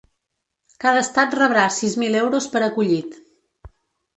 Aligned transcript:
Cada 0.85 1.03
estat 1.07 1.35
rebrà 1.39 1.65
sis 1.75 1.99
mil 2.05 2.17
euros 2.23 2.49
per 2.55 2.63
acollit. 2.71 3.21